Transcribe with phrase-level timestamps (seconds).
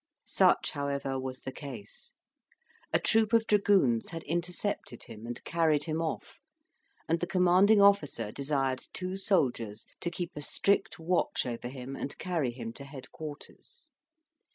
[0.25, 2.13] Such, however, was the case:
[2.91, 6.39] a troop of dragoons had intercepted him, and carried him off;
[7.07, 12.17] and the commanding officer desired two soldiers to keep a strict watch over him and
[12.17, 13.89] carry him to head quarters.